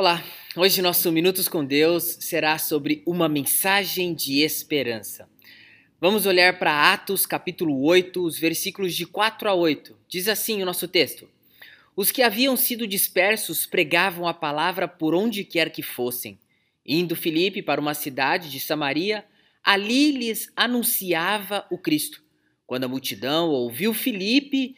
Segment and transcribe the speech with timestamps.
[0.00, 0.24] Olá,
[0.56, 5.28] hoje nosso Minutos com Deus será sobre uma mensagem de esperança.
[6.00, 9.98] Vamos olhar para Atos capítulo 8, os versículos de 4 a 8.
[10.08, 11.28] Diz assim o nosso texto:
[11.96, 16.38] Os que haviam sido dispersos pregavam a palavra por onde quer que fossem.
[16.86, 19.24] Indo Filipe para uma cidade de Samaria,
[19.64, 22.22] ali lhes anunciava o Cristo.
[22.68, 24.76] Quando a multidão ouviu Filipe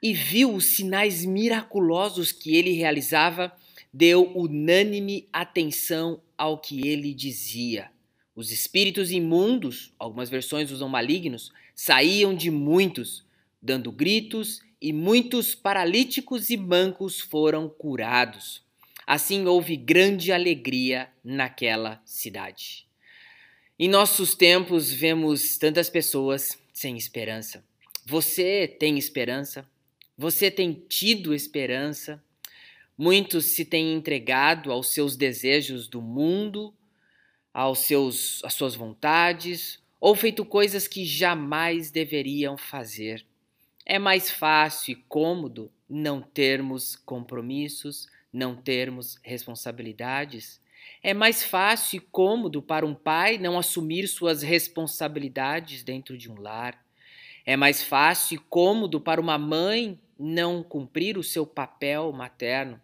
[0.00, 3.52] e viu os sinais miraculosos que ele realizava,
[3.96, 7.90] deu unânime atenção ao que ele dizia.
[8.34, 13.24] Os espíritos imundos, algumas versões usam malignos, saíam de muitos,
[13.62, 18.62] dando gritos, e muitos paralíticos e mancos foram curados.
[19.06, 22.86] Assim houve grande alegria naquela cidade.
[23.78, 27.64] Em nossos tempos vemos tantas pessoas sem esperança.
[28.04, 29.66] Você tem esperança?
[30.18, 32.22] Você tem tido esperança?
[32.98, 36.74] Muitos se têm entregado aos seus desejos do mundo,
[37.52, 43.26] aos seus, às suas vontades, ou feito coisas que jamais deveriam fazer.
[43.84, 50.60] É mais fácil e cômodo não termos compromissos, não termos responsabilidades.
[51.02, 56.40] É mais fácil e cômodo para um pai não assumir suas responsabilidades dentro de um
[56.40, 56.82] lar.
[57.44, 62.80] É mais fácil e cômodo para uma mãe não cumprir o seu papel materno.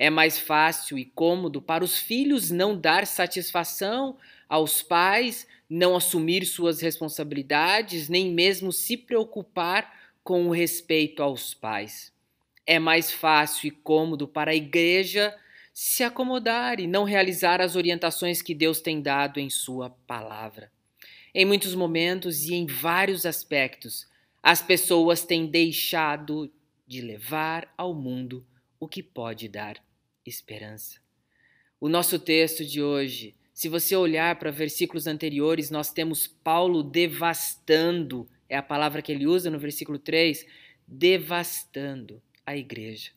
[0.00, 4.16] É mais fácil e cômodo para os filhos não dar satisfação
[4.48, 12.12] aos pais, não assumir suas responsabilidades, nem mesmo se preocupar com o respeito aos pais.
[12.64, 15.36] É mais fácil e cômodo para a igreja
[15.74, 20.70] se acomodar e não realizar as orientações que Deus tem dado em Sua palavra.
[21.34, 24.06] Em muitos momentos e em vários aspectos,
[24.42, 26.52] as pessoas têm deixado
[26.86, 28.46] de levar ao mundo
[28.80, 29.82] o que pode dar
[30.24, 31.00] esperança.
[31.80, 38.28] O nosso texto de hoje, se você olhar para versículos anteriores, nós temos Paulo devastando,
[38.48, 40.46] é a palavra que ele usa no versículo 3,
[40.86, 43.10] devastando a igreja.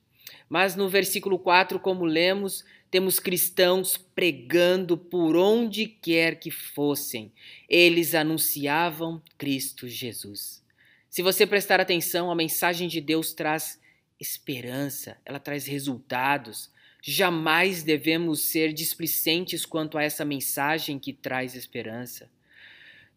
[0.47, 7.31] Mas no versículo 4, como lemos, temos cristãos pregando por onde quer que fossem.
[7.67, 10.61] Eles anunciavam Cristo Jesus.
[11.09, 13.80] Se você prestar atenção, a mensagem de Deus traz
[14.21, 16.71] esperança, ela traz resultados,
[17.03, 22.29] Jamais devemos ser displicentes quanto a essa mensagem que traz esperança.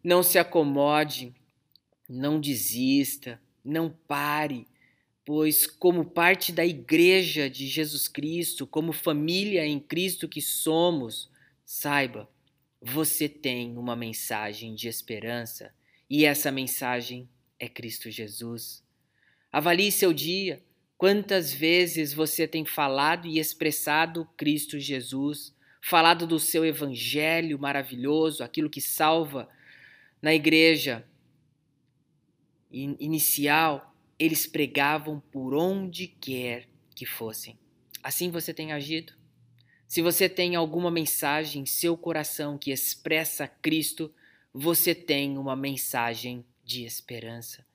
[0.03, 1.35] Não se acomode,
[2.09, 4.67] não desista, não pare,
[5.23, 11.29] pois, como parte da Igreja de Jesus Cristo, como família em Cristo que somos,
[11.63, 12.27] saiba,
[12.81, 15.71] você tem uma mensagem de esperança
[16.09, 17.29] e essa mensagem
[17.59, 18.83] é Cristo Jesus.
[19.51, 20.61] Avalie seu dia
[20.97, 28.69] Quantas vezes você tem falado e expressado Cristo Jesus, falado do seu evangelho maravilhoso, aquilo
[28.69, 29.49] que salva
[30.21, 31.05] na igreja
[32.71, 37.59] inicial, eles pregavam por onde quer que fossem.
[38.01, 39.13] Assim você tem agido?
[39.87, 44.13] Se você tem alguma mensagem em seu coração que expressa Cristo,
[44.53, 47.65] você tem uma mensagem de esperança.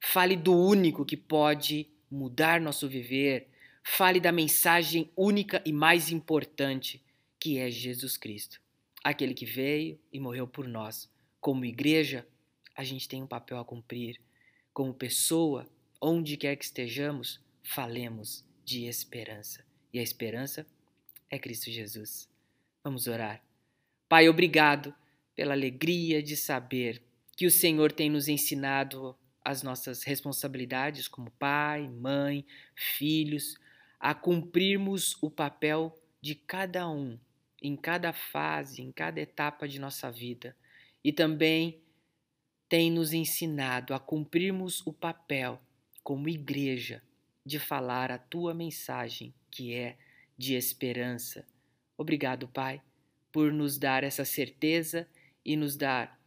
[0.00, 3.48] Fale do único que pode mudar nosso viver,
[3.82, 7.02] fale da mensagem única e mais importante,
[7.38, 8.60] que é Jesus Cristo,
[9.02, 11.10] aquele que veio e morreu por nós.
[11.40, 12.26] Como igreja,
[12.74, 14.20] a gente tem um papel a cumprir.
[14.72, 15.68] Como pessoa,
[16.00, 19.64] onde quer que estejamos, falemos de esperança.
[19.92, 20.66] E a esperança
[21.30, 22.28] é Cristo Jesus.
[22.84, 23.42] Vamos orar.
[24.08, 24.94] Pai, obrigado
[25.34, 27.02] pela alegria de saber
[27.36, 29.16] que o Senhor tem nos ensinado
[29.48, 32.44] as nossas responsabilidades como pai, mãe,
[32.74, 33.56] filhos,
[33.98, 37.18] a cumprirmos o papel de cada um,
[37.62, 40.54] em cada fase, em cada etapa de nossa vida.
[41.02, 41.80] E também
[42.68, 45.58] tem nos ensinado a cumprirmos o papel
[46.02, 47.02] como igreja
[47.42, 49.96] de falar a tua mensagem, que é
[50.36, 51.46] de esperança.
[51.96, 52.82] Obrigado, Pai,
[53.32, 55.08] por nos dar essa certeza
[55.42, 56.17] e nos dar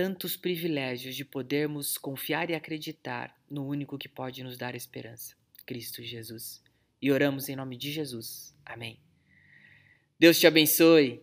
[0.00, 5.36] tantos privilégios de podermos confiar e acreditar no único que pode nos dar esperança,
[5.66, 6.62] Cristo Jesus.
[7.02, 8.56] E oramos em nome de Jesus.
[8.64, 8.98] Amém.
[10.18, 11.20] Deus te abençoe.